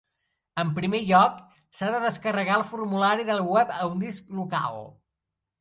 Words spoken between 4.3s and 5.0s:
local.